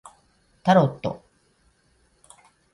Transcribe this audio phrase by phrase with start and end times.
[0.73, 1.21] タロット